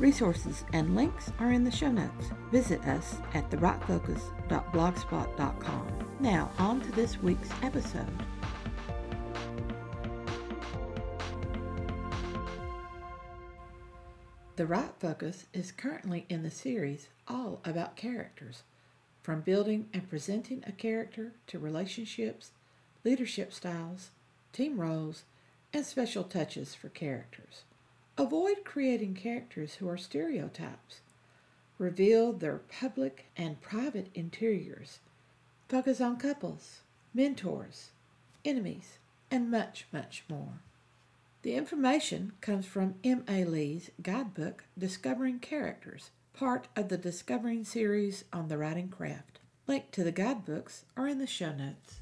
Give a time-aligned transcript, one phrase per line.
[0.00, 2.30] Resources and links are in the show notes.
[2.50, 5.86] Visit us at thewritefocus.blogspot.com.
[6.18, 8.12] Now, on to this week's episode.
[14.56, 18.62] The Write Focus is currently in the series all about characters,
[19.22, 22.52] from building and presenting a character to relationships,
[23.04, 24.10] leadership styles,
[24.52, 25.24] team roles,
[25.72, 27.62] and special touches for characters.
[28.16, 31.00] Avoid creating characters who are stereotypes.
[31.78, 35.00] Reveal their public and private interiors.
[35.68, 36.82] Focus on couples,
[37.12, 37.90] mentors,
[38.44, 38.98] enemies,
[39.32, 40.60] and much, much more.
[41.42, 43.44] The information comes from M.A.
[43.44, 49.40] Lee's guidebook, Discovering Characters, part of the Discovering series on the writing craft.
[49.66, 52.00] Link to the guidebooks are in the show notes.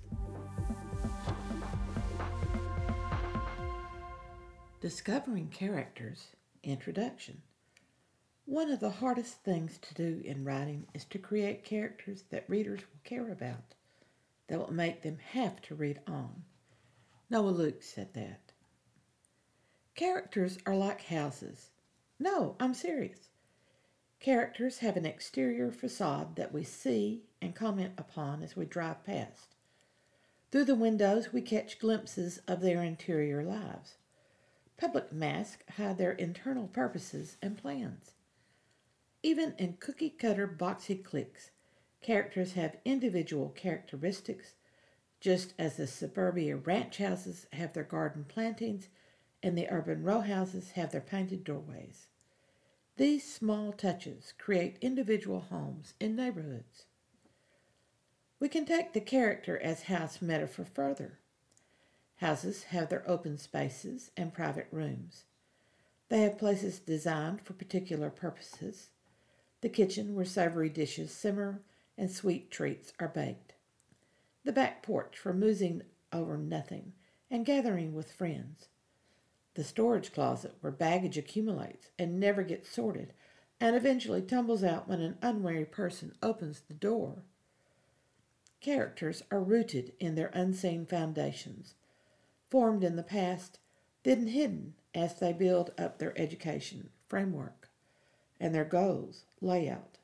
[4.82, 6.26] Discovering Characters
[6.64, 7.42] Introduction
[8.46, 12.80] One of the hardest things to do in writing is to create characters that readers
[12.80, 13.76] will care about,
[14.48, 16.42] that will make them have to read on.
[17.30, 18.50] Noah Luke said that.
[19.94, 21.70] Characters are like houses.
[22.18, 23.28] No, I'm serious.
[24.18, 29.54] Characters have an exterior facade that we see and comment upon as we drive past.
[30.50, 33.94] Through the windows, we catch glimpses of their interior lives.
[34.82, 38.14] Public masks hide their internal purposes and plans.
[39.22, 41.52] Even in cookie cutter boxy cliques,
[42.00, 44.54] characters have individual characteristics,
[45.20, 48.88] just as the suburbia ranch houses have their garden plantings
[49.40, 52.08] and the urban row houses have their painted doorways.
[52.96, 56.86] These small touches create individual homes in neighborhoods.
[58.40, 61.20] We can take the character as house metaphor further.
[62.22, 65.24] Houses have their open spaces and private rooms.
[66.08, 68.90] They have places designed for particular purposes.
[69.60, 71.62] The kitchen where savory dishes simmer
[71.98, 73.54] and sweet treats are baked.
[74.44, 76.92] The back porch for musing over nothing
[77.28, 78.68] and gathering with friends.
[79.54, 83.14] The storage closet where baggage accumulates and never gets sorted
[83.58, 87.24] and eventually tumbles out when an unwary person opens the door.
[88.60, 91.74] Characters are rooted in their unseen foundations
[92.52, 93.58] formed in the past,
[94.02, 97.70] then hidden as they build up their education framework
[98.38, 99.96] and their goals layout.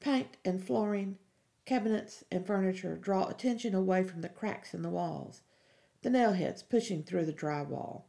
[0.00, 1.18] Paint and flooring,
[1.64, 5.42] cabinets and furniture draw attention away from the cracks in the walls,
[6.02, 8.02] the nail heads pushing through the drywall,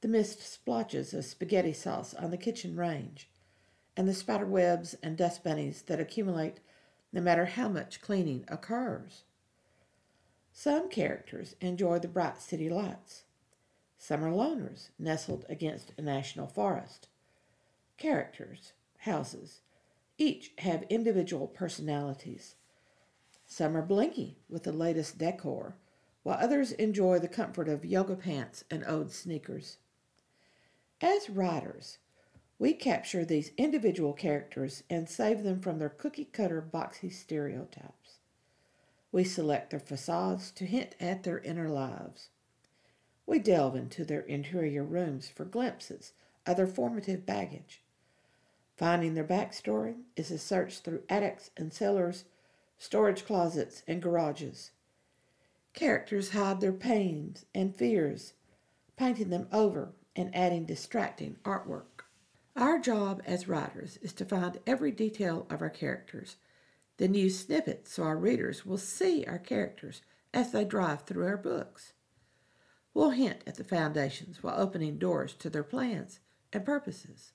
[0.00, 3.30] the missed splotches of spaghetti sauce on the kitchen range,
[3.96, 6.58] and the spider webs and dust bunnies that accumulate
[7.12, 9.22] no matter how much cleaning occurs.
[10.56, 13.24] Some characters enjoy the bright city lights.
[13.98, 17.08] Some are loners nestled against a national forest.
[17.98, 19.62] Characters, houses,
[20.16, 22.54] each have individual personalities.
[23.44, 25.74] Some are blinky with the latest decor,
[26.22, 29.78] while others enjoy the comfort of yoga pants and old sneakers.
[31.00, 31.98] As writers,
[32.60, 38.03] we capture these individual characters and save them from their cookie cutter boxy stereotypes.
[39.14, 42.30] We select their facades to hint at their inner lives.
[43.26, 46.14] We delve into their interior rooms for glimpses
[46.44, 47.80] of their formative baggage.
[48.76, 52.24] Finding their backstory is a search through attics and cellars,
[52.76, 54.72] storage closets and garages.
[55.74, 58.32] Characters hide their pains and fears,
[58.96, 62.02] painting them over and adding distracting artwork.
[62.56, 66.34] Our job as writers is to find every detail of our characters
[66.96, 70.02] then use snippets so our readers will see our characters
[70.32, 71.92] as they drive through our books.
[72.92, 76.20] We'll hint at the foundations while opening doors to their plans
[76.52, 77.32] and purposes.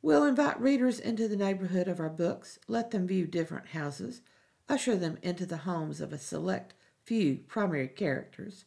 [0.00, 4.22] We'll invite readers into the neighborhood of our books, let them view different houses,
[4.68, 6.74] usher them into the homes of a select
[7.04, 8.64] few primary characters.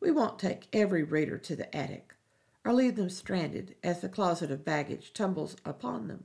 [0.00, 2.14] We won't take every reader to the attic
[2.64, 6.24] or leave them stranded as the closet of baggage tumbles upon them.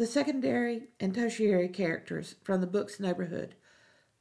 [0.00, 3.54] The secondary and tertiary characters from the book's neighborhood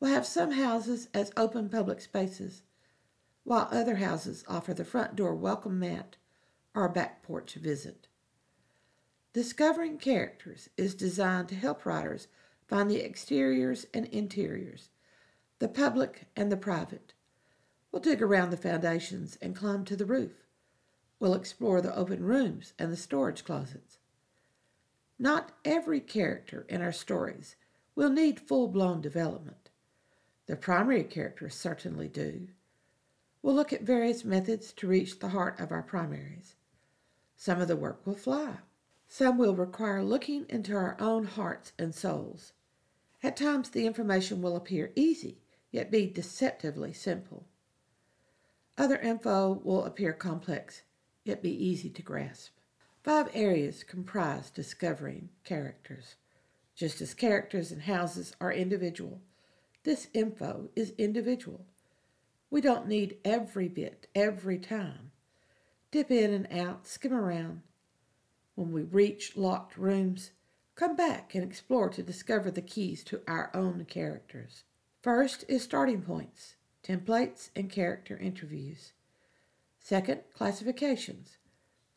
[0.02, 2.64] will have some houses as open public spaces,
[3.46, 6.18] while other houses offer the front door welcome mat
[6.76, 8.10] or a back porch visit.
[9.32, 12.28] Discovering characters is designed to help writers
[12.68, 14.90] find the exteriors and interiors,
[15.60, 17.14] the public and the private.
[17.90, 20.44] We'll dig around the foundations and climb to the roof.
[21.22, 24.00] We'll explore the open rooms and the storage closets.
[25.22, 27.58] Not every character in our stories
[27.94, 29.70] will need full blown development.
[30.46, 32.48] The primary characters certainly do.
[33.42, 36.56] We'll look at various methods to reach the heart of our primaries.
[37.36, 38.60] Some of the work will fly.
[39.10, 42.54] Some will require looking into our own hearts and souls.
[43.22, 45.42] At times, the information will appear easy,
[45.72, 47.46] yet be deceptively simple.
[48.78, 50.84] Other info will appear complex,
[51.26, 52.59] yet be easy to grasp.
[53.04, 56.16] Five areas comprise discovering characters.
[56.76, 59.22] Just as characters and houses are individual,
[59.84, 61.66] this info is individual.
[62.50, 65.12] We don't need every bit every time.
[65.92, 67.62] Dip in and out, skim around.
[68.56, 70.32] When we reach locked rooms,
[70.76, 74.64] come back and explore to discover the keys to our own characters.
[75.02, 78.92] First is starting points, templates, and character interviews.
[79.80, 81.38] Second, classifications,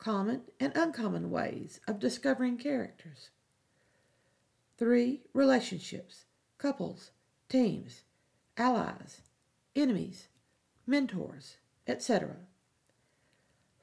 [0.03, 3.29] common and uncommon ways of discovering characters.
[4.77, 6.25] Three, relationships,
[6.57, 7.11] couples,
[7.47, 8.03] teams,
[8.57, 9.21] allies,
[9.77, 10.27] enemies,
[10.85, 11.55] mentors,
[11.87, 12.35] etc.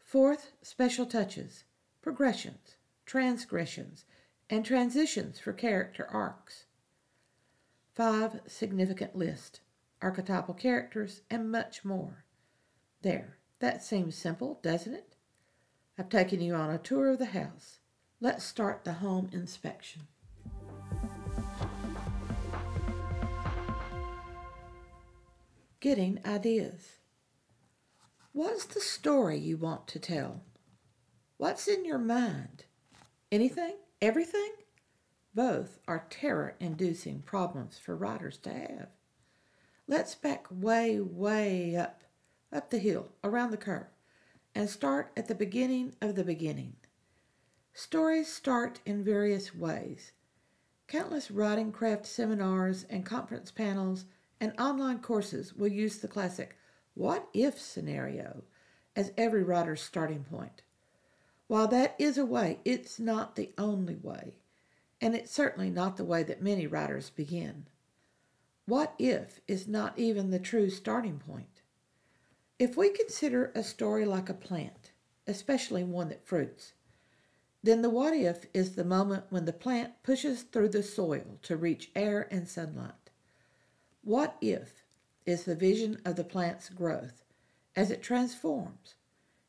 [0.05, 1.64] Fourth, special touches,
[2.02, 2.76] progressions,
[3.06, 4.05] transgressions,
[4.50, 6.67] and transitions for character arcs.
[7.94, 9.61] Five, significant list,
[10.02, 12.25] archetypal characters, and much more.
[13.00, 15.17] There, that seems simple, doesn't it?
[16.00, 17.81] I've taken you on a tour of the house.
[18.23, 20.00] Let's start the home inspection.
[25.81, 27.00] Getting ideas.
[28.32, 30.41] What's the story you want to tell?
[31.37, 32.64] What's in your mind?
[33.31, 33.75] Anything?
[34.00, 34.53] Everything?
[35.35, 38.88] Both are terror inducing problems for writers to have.
[39.87, 42.05] Let's back way, way up,
[42.50, 43.88] up the hill, around the curve,
[44.55, 46.75] and start at the beginning of the beginning.
[47.73, 50.12] Stories start in various ways.
[50.88, 54.06] Countless writing craft seminars and conference panels
[54.41, 56.56] and online courses will use the classic
[56.94, 58.43] what if scenario
[58.97, 60.62] as every writer's starting point.
[61.46, 64.35] While that is a way, it's not the only way,
[65.00, 67.67] and it's certainly not the way that many writers begin.
[68.67, 71.49] What if is not even the true starting point.
[72.60, 74.90] If we consider a story like a plant,
[75.26, 76.74] especially one that fruits,
[77.62, 81.56] then the what if is the moment when the plant pushes through the soil to
[81.56, 83.08] reach air and sunlight.
[84.02, 84.82] What if
[85.24, 87.24] is the vision of the plant's growth
[87.74, 88.94] as it transforms,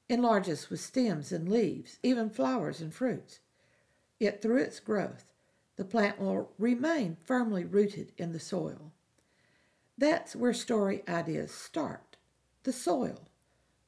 [0.07, 3.41] enlarges with stems and leaves, even flowers and fruits.
[4.21, 5.25] Yet through its growth,
[5.75, 8.93] the plant will remain firmly rooted in the soil.
[9.97, 12.10] That's where story ideas start
[12.63, 13.27] the soil,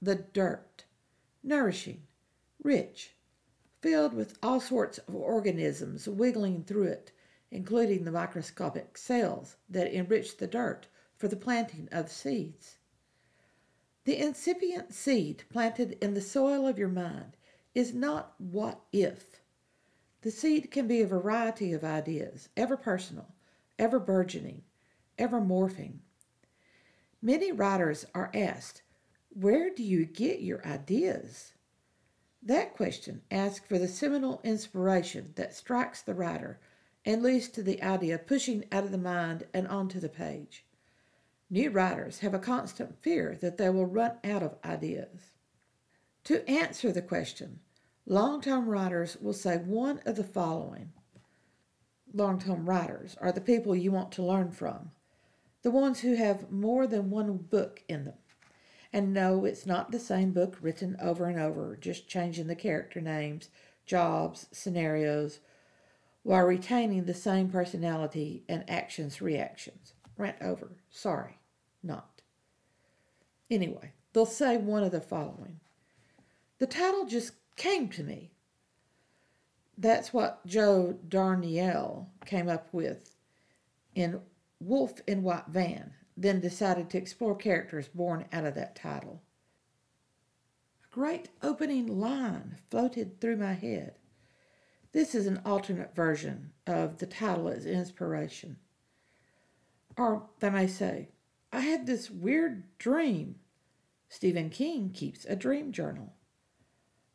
[0.02, 0.86] the dirt,
[1.44, 2.04] nourishing,
[2.64, 3.16] rich,
[3.82, 7.12] filled with all sorts of organisms wiggling through it
[7.54, 12.78] including the microscopic cells that enrich the dirt for the planting of seeds.
[14.06, 17.38] The incipient seed planted in the soil of your mind
[17.76, 19.40] is not what if.
[20.22, 23.36] The seed can be a variety of ideas, ever personal,
[23.78, 24.64] ever burgeoning,
[25.20, 26.00] ever morphing.
[27.26, 28.82] Many writers are asked,
[29.30, 31.54] Where do you get your ideas?
[32.42, 36.60] That question asks for the seminal inspiration that strikes the writer
[37.06, 40.66] and leads to the idea pushing out of the mind and onto the page.
[41.50, 45.32] New writers have a constant fear that they will run out of ideas.
[46.26, 47.62] To answer the question,
[48.06, 50.92] long-time writers will say one of the following.
[52.14, 54.92] Long-time writers are the people you want to learn from,
[55.64, 58.14] the ones who have more than one book in them.
[58.92, 63.02] And no, it's not the same book written over and over, just changing the character
[63.02, 63.50] names,
[63.86, 65.40] jobs, scenarios,
[66.22, 69.94] while retaining the same personality and actions reactions.
[70.18, 70.74] Rant over.
[70.92, 71.40] Sorry,
[71.82, 72.22] not.
[73.50, 75.60] Anyway, they'll say one of the following
[76.60, 78.32] The title just came to me.
[79.78, 83.16] That's what John Darnielle came up with
[83.96, 84.22] in
[84.66, 89.22] Wolf in White Van, then decided to explore characters born out of that title.
[90.84, 93.96] A great opening line floated through my head.
[94.92, 98.58] This is an alternate version of the title as inspiration.
[99.98, 101.10] Or they may say,
[101.52, 103.36] I had this weird dream.
[104.08, 106.14] Stephen King keeps a dream journal.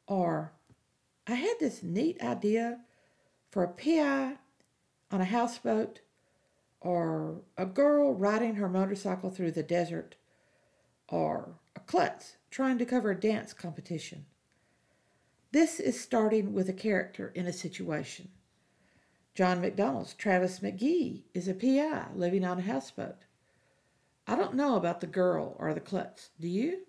[0.07, 0.53] Or,
[1.27, 2.81] I had this neat idea
[3.51, 4.39] for a PI
[5.11, 6.01] on a houseboat
[6.81, 10.15] or a girl riding her motorcycle through the desert,
[11.09, 14.27] or a klutz trying to cover a dance competition.
[15.51, 18.29] This is starting with a character in a situation.
[19.35, 23.25] John MacDonald's Travis McGee is a PI living on a houseboat.
[24.27, 26.31] I don't know about the girl or the klutz.
[26.39, 26.81] Do you?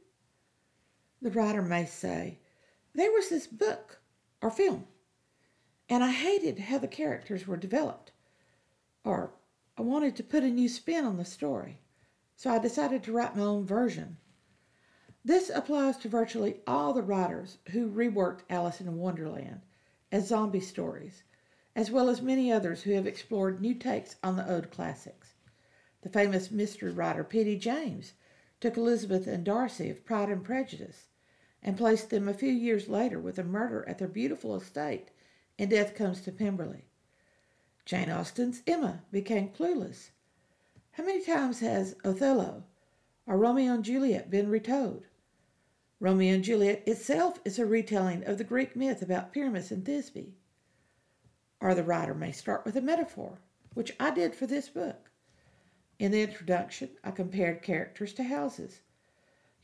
[1.21, 2.39] The writer may say,
[2.93, 4.01] There was this book
[4.41, 4.87] or film,
[5.87, 8.11] and I hated how the characters were developed.
[9.03, 9.33] Or
[9.79, 11.79] I wanted to put a new spin on the story,
[12.35, 14.17] so I decided to write my own version.
[15.23, 19.61] This applies to virtually all the writers who reworked Alice in Wonderland
[20.11, 21.23] as zombie stories,
[21.77, 25.35] as well as many others who have explored new takes on the old classics.
[26.01, 27.55] The famous mystery writer P.D.
[27.59, 28.15] James
[28.59, 31.07] took Elizabeth and Darcy of Pride and Prejudice
[31.63, 35.11] and placed them a few years later with a murder at their beautiful estate
[35.57, 36.88] in Death Comes to Pemberley.
[37.89, 40.11] Jane Austen's Emma became clueless.
[40.91, 42.65] How many times has Othello
[43.25, 45.07] or Romeo and Juliet been retold?
[45.99, 50.33] Romeo and Juliet itself is a retelling of the Greek myth about Pyramus and Thisbe.
[51.59, 53.39] Or the writer may start with a metaphor,
[53.73, 55.09] which I did for this book.
[55.97, 58.81] In the introduction, I compared characters to houses.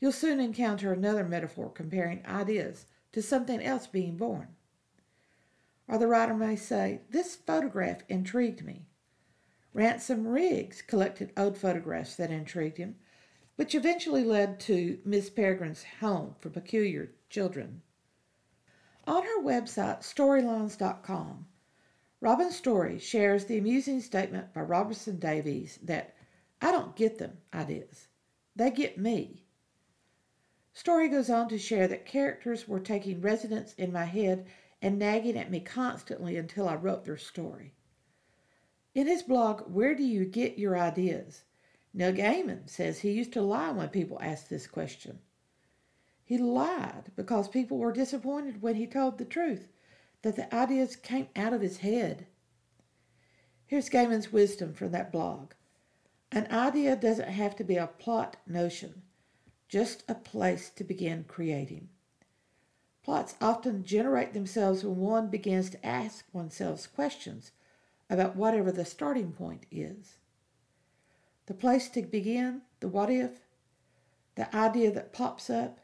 [0.00, 4.48] You'll soon encounter another metaphor comparing ideas to something else being born.
[5.88, 8.86] Or the writer may say, This photograph intrigued me.
[9.72, 12.96] Ransom Riggs collected old photographs that intrigued him
[13.56, 17.82] which eventually led to Miss Peregrine's Home for Peculiar Children.
[19.06, 21.46] On her website, storey-lines.com,
[22.20, 26.14] Robin Storey shares the amusing statement by Robertson Davies that
[26.60, 28.08] I don't get them ideas,
[28.54, 29.44] they get me.
[30.72, 34.46] Storey goes on to share that characters were taking residence in my head
[34.82, 37.72] and nagging at me constantly until I wrote their story.
[38.94, 41.42] In his blog, Where Do You Get Your Ideas?
[41.92, 45.18] Neil Gaiman says he used to lie when people asked this question.
[46.24, 49.68] He lied because people were disappointed when he told the truth,
[50.22, 52.26] that the ideas came out of his head.
[53.66, 55.52] Here's Gaiman's wisdom from that blog.
[56.32, 59.02] An idea doesn't have to be a plot notion,
[59.68, 61.88] just a place to begin creating.
[63.06, 67.52] Plots often generate themselves when one begins to ask oneself questions
[68.10, 70.16] about whatever the starting point is
[71.46, 73.42] the place to begin, the what if,
[74.34, 75.78] the idea that pops up,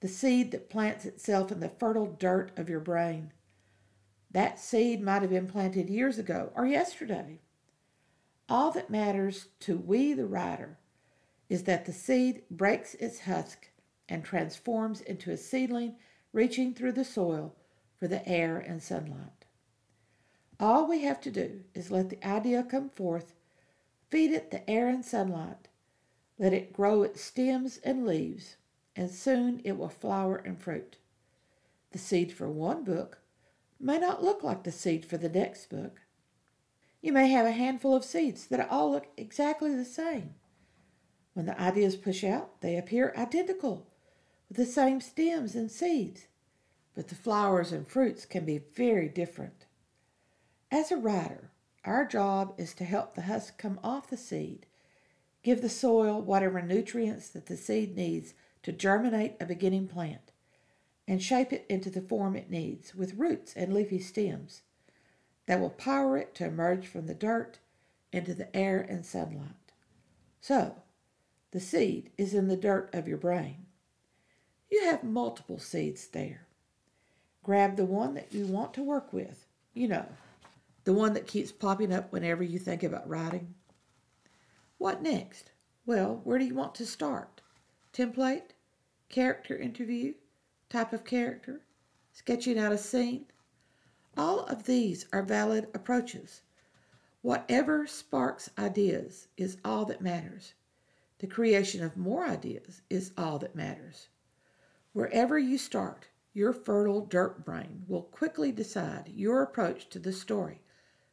[0.00, 3.32] the seed that plants itself in the fertile dirt of your brain.
[4.32, 7.38] That seed might have been planted years ago or yesterday.
[8.48, 10.78] All that matters to we, the writer,
[11.48, 13.68] is that the seed breaks its husk
[14.08, 15.94] and transforms into a seedling
[16.32, 17.54] reaching through the soil
[17.98, 19.44] for the air and sunlight.
[20.58, 23.32] All we have to do is let the idea come forth
[24.10, 25.68] Feed it the air and sunlight.
[26.36, 28.56] Let it grow its stems and leaves,
[28.96, 30.96] and soon it will flower and fruit.
[31.92, 33.18] The seed for one book
[33.78, 36.00] may not look like the seed for the next book.
[37.00, 40.34] You may have a handful of seeds that all look exactly the same.
[41.34, 43.86] When the ideas push out, they appear identical,
[44.50, 46.26] with the same stems and seeds,
[46.96, 49.64] but the flowers and fruits can be very different.
[50.72, 51.52] As a writer,
[51.84, 54.66] our job is to help the husk come off the seed,
[55.44, 60.32] give the soil whatever nutrients that the seed needs to germinate a beginning plant,
[61.06, 64.62] and shape it into the form it needs with roots and leafy stems
[65.46, 67.58] that will power it to emerge from the dirt
[68.12, 69.72] into the air and sunlight.
[70.40, 70.82] So,
[71.52, 73.66] the seed is in the dirt of your brain.
[74.70, 76.46] You have multiple seeds there.
[77.42, 80.06] Grab the one that you want to work with, you know,
[80.84, 83.54] the one that keeps popping up whenever you think about writing.
[84.78, 85.50] What next?
[85.86, 87.40] Well, where do you want to start?
[87.92, 88.54] Template?
[89.08, 90.14] Character interview?
[90.68, 91.62] Type of character?
[92.12, 93.26] Sketching out a scene?
[94.16, 96.42] All of these are valid approaches.
[97.22, 100.54] Whatever sparks ideas is all that matters.
[101.18, 104.08] The creation of more ideas is all that matters.
[104.92, 110.62] Wherever you start, your fertile dirt brain will quickly decide your approach to the story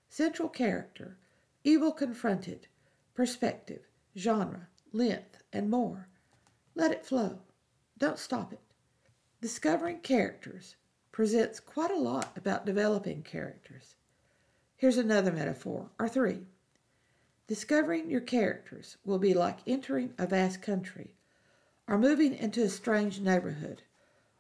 [0.09, 1.17] central character,
[1.63, 2.67] evil confronted,
[3.13, 3.81] perspective,
[4.15, 6.07] genre, length, and more.
[6.75, 7.39] Let it flow.
[7.97, 8.61] Don't stop it.
[9.41, 10.75] Discovering characters
[11.11, 13.95] presents quite a lot about developing characters.
[14.75, 16.47] Here's another metaphor, or three.
[17.47, 21.16] Discovering your characters will be like entering a vast country,
[21.87, 23.81] or moving into a strange neighborhood,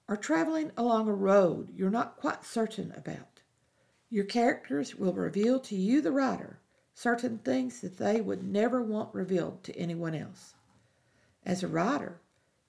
[0.07, 3.41] or traveling along a road you're not quite certain about.
[4.09, 6.59] Your characters will reveal to you, the writer,
[6.93, 10.55] certain things that they would never want revealed to anyone else.
[11.45, 12.19] As a writer,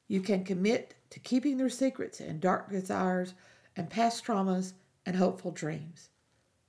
[0.07, 3.35] you can commit to keeping their secrets and dark desires
[3.77, 4.75] and past traumas
[5.07, 6.11] and hopeful dreams,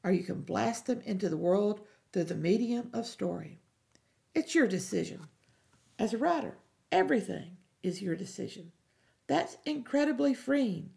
[0.03, 3.59] or you can blast them into the world through the medium of story.
[4.33, 5.27] It's your decision.
[5.97, 6.57] As a writer,
[6.91, 8.71] everything is your decision.
[9.27, 10.91] That's incredibly freeing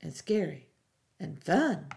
[0.00, 0.68] and scary
[1.18, 1.88] and fun.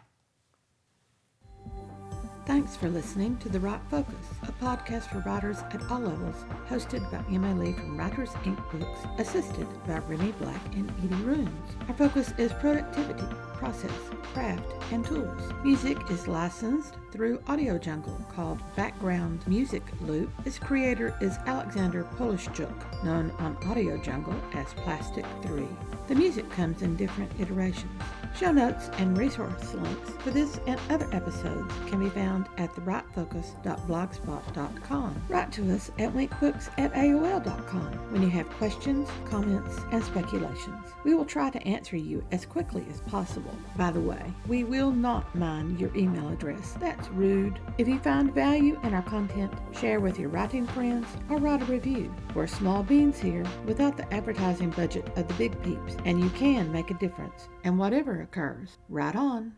[2.47, 7.09] Thanks for listening to The Write Focus, a podcast for writers at all levels, hosted
[7.11, 7.53] by M.A.
[7.53, 11.75] Lee from Writers Ink Books, assisted by Remy Black and Edie Runes.
[11.87, 13.91] Our focus is productivity, process,
[14.33, 15.39] craft, and tools.
[15.63, 20.31] Music is licensed through Audio Jungle called Background Music Loop.
[20.43, 25.67] Its creator is Alexander Polishchuk, known on Audio Jungle as Plastic 3.
[26.07, 28.01] The music comes in different iterations.
[28.37, 35.21] Show notes and resource links for this and other episodes can be found at thewritefocus.blogspot.com.
[35.29, 40.87] Write to us at winkbooks at AOL.com when you have questions, comments, and speculations.
[41.03, 43.53] We will try to answer you as quickly as possible.
[43.75, 46.75] By the way, we will not mind your email address.
[46.79, 47.59] That's rude.
[47.77, 51.65] If you find value in our content, share with your writing friends or write a
[51.65, 52.13] review.
[52.33, 56.71] We're small beans here without the advertising budget of the big peeps, and you can
[56.71, 57.49] make a difference.
[57.63, 59.53] And whatever occurs, right on.